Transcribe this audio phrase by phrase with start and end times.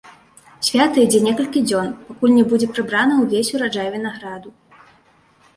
[0.67, 4.49] Свята ідзе некалькі дзён, пакуль не будзе прыбраны ўвесь ураджай вінаграду.